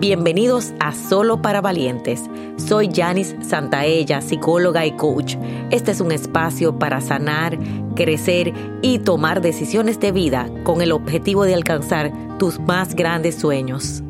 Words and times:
Bienvenidos 0.00 0.74
a 0.78 0.92
Solo 0.92 1.42
para 1.42 1.60
Valientes. 1.60 2.30
Soy 2.56 2.88
Janis 2.94 3.34
Santaella, 3.40 4.20
psicóloga 4.20 4.86
y 4.86 4.92
coach. 4.92 5.34
Este 5.72 5.90
es 5.90 6.00
un 6.00 6.12
espacio 6.12 6.78
para 6.78 7.00
sanar, 7.00 7.58
crecer 7.96 8.52
y 8.80 9.00
tomar 9.00 9.40
decisiones 9.40 9.98
de 9.98 10.12
vida 10.12 10.48
con 10.62 10.82
el 10.82 10.92
objetivo 10.92 11.42
de 11.42 11.54
alcanzar 11.54 12.12
tus 12.38 12.60
más 12.60 12.94
grandes 12.94 13.34
sueños. 13.34 14.04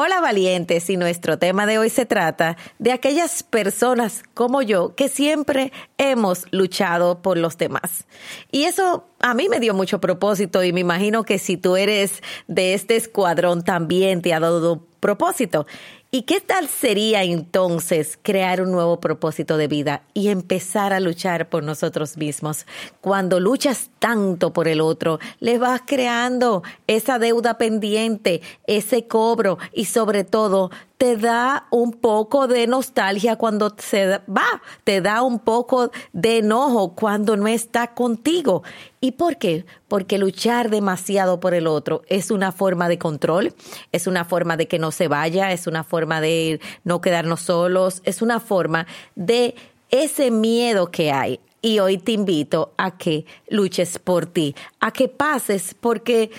Hola 0.00 0.20
valientes 0.20 0.88
y 0.90 0.96
nuestro 0.96 1.40
tema 1.40 1.66
de 1.66 1.76
hoy 1.76 1.90
se 1.90 2.06
trata 2.06 2.56
de 2.78 2.92
aquellas 2.92 3.42
personas 3.42 4.22
como 4.32 4.62
yo 4.62 4.94
que 4.94 5.08
siempre 5.08 5.72
hemos 5.96 6.44
luchado 6.52 7.20
por 7.20 7.36
los 7.36 7.58
demás. 7.58 8.06
Y 8.52 8.62
eso 8.62 9.08
a 9.18 9.34
mí 9.34 9.48
me 9.48 9.58
dio 9.58 9.74
mucho 9.74 10.00
propósito 10.00 10.62
y 10.62 10.72
me 10.72 10.78
imagino 10.78 11.24
que 11.24 11.40
si 11.40 11.56
tú 11.56 11.74
eres 11.74 12.22
de 12.46 12.74
este 12.74 12.94
escuadrón 12.94 13.64
también 13.64 14.22
te 14.22 14.32
ha 14.32 14.38
dado 14.38 14.86
propósito. 15.00 15.66
¿Y 16.10 16.22
qué 16.22 16.40
tal 16.40 16.68
sería 16.68 17.22
entonces 17.22 18.18
crear 18.22 18.62
un 18.62 18.72
nuevo 18.72 18.98
propósito 18.98 19.58
de 19.58 19.68
vida 19.68 20.04
y 20.14 20.28
empezar 20.28 20.94
a 20.94 21.00
luchar 21.00 21.50
por 21.50 21.62
nosotros 21.62 22.16
mismos? 22.16 22.64
Cuando 23.02 23.40
luchas 23.40 23.90
tanto 23.98 24.54
por 24.54 24.68
el 24.68 24.80
otro, 24.80 25.18
le 25.38 25.58
vas 25.58 25.82
creando 25.86 26.62
esa 26.86 27.18
deuda 27.18 27.58
pendiente, 27.58 28.40
ese 28.66 29.06
cobro 29.06 29.58
y 29.74 29.84
sobre 29.84 30.24
todo 30.24 30.70
te 30.98 31.16
da 31.16 31.68
un 31.70 31.92
poco 31.92 32.48
de 32.48 32.66
nostalgia 32.66 33.36
cuando 33.36 33.74
se 33.78 34.18
va, 34.28 34.62
te 34.82 35.00
da 35.00 35.22
un 35.22 35.38
poco 35.38 35.92
de 36.12 36.38
enojo 36.38 36.94
cuando 36.94 37.36
no 37.36 37.46
está 37.46 37.94
contigo. 37.94 38.64
¿Y 39.00 39.12
por 39.12 39.36
qué? 39.36 39.64
Porque 39.86 40.18
luchar 40.18 40.70
demasiado 40.70 41.38
por 41.38 41.54
el 41.54 41.68
otro 41.68 42.02
es 42.08 42.32
una 42.32 42.50
forma 42.50 42.88
de 42.88 42.98
control, 42.98 43.54
es 43.92 44.08
una 44.08 44.24
forma 44.24 44.56
de 44.56 44.66
que 44.66 44.80
no 44.80 44.90
se 44.90 45.06
vaya, 45.06 45.52
es 45.52 45.68
una 45.68 45.84
forma 45.84 46.20
de 46.20 46.60
no 46.82 47.00
quedarnos 47.00 47.42
solos, 47.42 48.02
es 48.04 48.20
una 48.20 48.40
forma 48.40 48.88
de 49.14 49.54
ese 49.90 50.32
miedo 50.32 50.90
que 50.90 51.12
hay. 51.12 51.38
Y 51.62 51.78
hoy 51.78 51.98
te 51.98 52.12
invito 52.12 52.72
a 52.76 52.96
que 52.96 53.24
luches 53.48 53.98
por 53.98 54.26
ti, 54.26 54.54
a 54.80 54.92
que 54.92 55.08
pases, 55.08 55.74
porque 55.74 56.30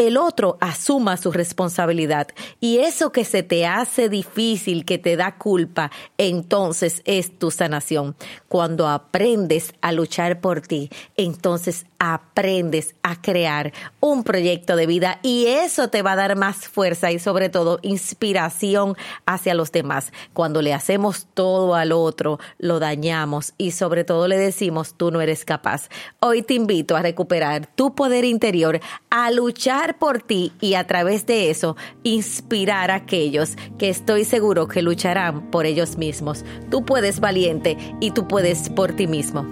el 0.00 0.16
otro 0.16 0.56
asuma 0.62 1.18
su 1.18 1.30
responsabilidad. 1.30 2.28
Y 2.58 2.78
eso 2.78 3.12
que 3.12 3.26
se 3.26 3.42
te 3.42 3.66
hace 3.66 4.08
difícil, 4.08 4.86
que 4.86 4.96
te 4.96 5.14
da 5.14 5.36
culpa, 5.36 5.90
entonces 6.16 7.02
es 7.04 7.38
tu 7.38 7.50
sanación. 7.50 8.16
Cuando 8.48 8.88
aprendes 8.88 9.74
a 9.82 9.92
luchar 9.92 10.40
por 10.40 10.62
ti, 10.62 10.88
entonces 11.18 11.84
aprendes 11.98 12.94
a 13.02 13.20
crear 13.20 13.74
un 14.00 14.24
proyecto 14.24 14.74
de 14.74 14.86
vida 14.86 15.20
y 15.22 15.46
eso 15.48 15.88
te 15.88 16.00
va 16.00 16.12
a 16.12 16.16
dar 16.16 16.34
más 16.34 16.66
fuerza 16.66 17.12
y 17.12 17.18
sobre 17.18 17.50
todo 17.50 17.78
inspiración 17.82 18.96
hacia 19.26 19.52
los 19.52 19.70
demás. 19.70 20.14
Cuando 20.32 20.62
le 20.62 20.72
hacemos 20.72 21.26
todo 21.34 21.74
al 21.74 21.92
otro, 21.92 22.38
lo 22.56 22.78
dañamos 22.78 23.52
y 23.58 23.72
sobre 23.72 24.04
todo 24.04 24.28
le 24.28 24.38
decimos 24.38 24.94
tú 24.94 25.10
no 25.10 25.20
eres 25.20 25.44
capaz. 25.44 25.90
Hoy 26.20 26.40
te 26.40 26.54
invito 26.54 26.96
a 26.96 27.02
recuperar 27.02 27.66
tu 27.66 27.94
poder 27.94 28.24
interior, 28.24 28.80
a 29.10 29.30
luchar 29.30 29.89
por 29.94 30.20
ti 30.20 30.52
y 30.60 30.74
a 30.74 30.86
través 30.86 31.26
de 31.26 31.50
eso 31.50 31.76
inspirar 32.02 32.90
a 32.90 32.96
aquellos 32.96 33.56
que 33.78 33.88
estoy 33.88 34.24
seguro 34.24 34.68
que 34.68 34.82
lucharán 34.82 35.50
por 35.50 35.66
ellos 35.66 35.98
mismos. 35.98 36.44
Tú 36.70 36.84
puedes 36.84 37.20
valiente 37.20 37.76
y 38.00 38.12
tú 38.12 38.26
puedes 38.28 38.68
por 38.70 38.92
ti 38.92 39.06
mismo. 39.06 39.46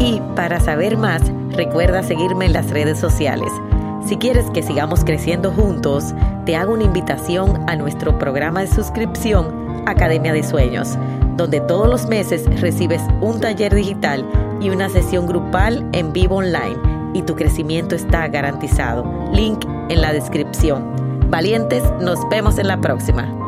Y 0.00 0.20
para 0.34 0.60
saber 0.60 0.96
más, 0.96 1.22
recuerda 1.50 2.02
seguirme 2.02 2.46
en 2.46 2.54
las 2.54 2.70
redes 2.70 2.98
sociales. 2.98 3.52
Si 4.06 4.16
quieres 4.16 4.46
que 4.50 4.62
sigamos 4.62 5.04
creciendo 5.04 5.52
juntos, 5.52 6.14
te 6.46 6.56
hago 6.56 6.72
una 6.72 6.84
invitación 6.84 7.62
a 7.68 7.76
nuestro 7.76 8.18
programa 8.18 8.62
de 8.62 8.66
suscripción 8.66 9.84
Academia 9.86 10.32
de 10.32 10.42
Sueños, 10.42 10.96
donde 11.36 11.60
todos 11.60 11.88
los 11.88 12.06
meses 12.06 12.44
recibes 12.60 13.02
un 13.20 13.40
taller 13.40 13.74
digital 13.74 14.24
y 14.60 14.70
una 14.70 14.88
sesión 14.88 15.26
grupal 15.26 15.86
en 15.92 16.12
vivo 16.12 16.36
online 16.36 16.89
y 17.14 17.22
tu 17.22 17.34
crecimiento 17.34 17.94
está 17.94 18.28
garantizado. 18.28 19.04
Link 19.32 19.64
en 19.88 20.00
la 20.00 20.12
descripción. 20.12 21.20
Valientes, 21.30 21.82
nos 22.00 22.28
vemos 22.28 22.58
en 22.58 22.68
la 22.68 22.80
próxima. 22.80 23.39